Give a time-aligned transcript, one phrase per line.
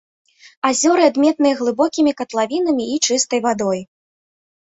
[0.69, 3.79] Азёры адметныя глыбокімі катлавінамі і чыстай вадой.